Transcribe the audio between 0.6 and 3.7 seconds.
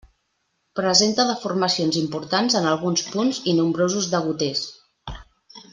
Presenta deformacions importants en alguns punts i